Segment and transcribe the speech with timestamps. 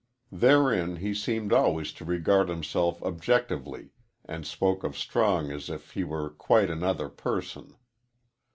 [0.31, 3.91] Therein he seemed always to regard himself objectively
[4.25, 7.75] and spoke of Strong as if he were quite another person.